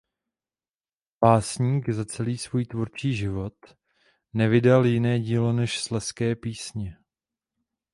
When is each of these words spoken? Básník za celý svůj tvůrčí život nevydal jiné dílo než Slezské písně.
Básník 1.19 1.89
za 1.89 2.05
celý 2.05 2.37
svůj 2.37 2.65
tvůrčí 2.65 3.13
život 3.15 3.53
nevydal 4.33 4.85
jiné 4.85 5.19
dílo 5.19 5.53
než 5.53 5.79
Slezské 5.79 6.35
písně. 6.35 6.97